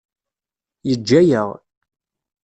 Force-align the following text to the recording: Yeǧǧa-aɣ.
Yeǧǧa-aɣ. 0.87 1.49